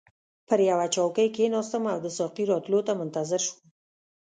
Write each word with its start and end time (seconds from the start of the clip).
پر 0.47 0.59
یوه 0.69 0.87
چوکۍ 0.95 1.27
کښیناستم 1.35 1.83
او 1.93 1.97
د 2.05 2.07
ساقي 2.17 2.43
راتلو 2.51 2.79
ته 2.87 2.93
منتظر 3.01 3.39
شوم. 3.45 3.59